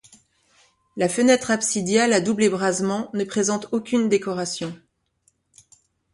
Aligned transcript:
La 0.97 1.07
fenêtre 1.07 1.51
absidiale 1.51 2.11
à 2.13 2.21
double 2.21 2.45
ébrasement 2.45 3.11
ne 3.13 3.23
présente 3.23 3.67
aucune 3.71 4.09
décoration. 4.09 4.75